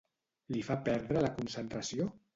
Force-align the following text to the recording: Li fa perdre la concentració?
Li 0.55 0.63
fa 0.69 0.77
perdre 0.89 1.23
la 1.27 1.31
concentració? 1.39 2.13